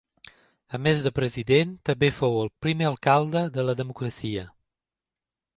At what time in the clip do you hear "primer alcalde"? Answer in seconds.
2.67-3.47